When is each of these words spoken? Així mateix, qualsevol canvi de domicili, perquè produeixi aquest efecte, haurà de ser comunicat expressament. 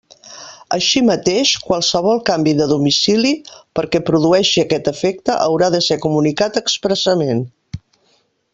Així 0.77 1.01
mateix, 1.09 1.51
qualsevol 1.65 2.21
canvi 2.29 2.53
de 2.61 2.67
domicili, 2.71 3.33
perquè 3.81 4.03
produeixi 4.09 4.63
aquest 4.65 4.89
efecte, 4.93 5.37
haurà 5.47 5.69
de 5.77 5.83
ser 5.89 5.99
comunicat 6.07 6.59
expressament. 6.63 7.45